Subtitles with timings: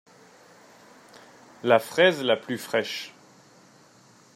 [1.61, 3.13] La fraise la plus fraîche.